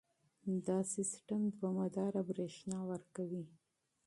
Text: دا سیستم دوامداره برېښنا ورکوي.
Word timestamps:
دا 0.67 0.79
سیستم 0.93 1.41
دوامداره 1.57 2.21
برېښنا 2.29 2.79
ورکوي. 2.91 3.45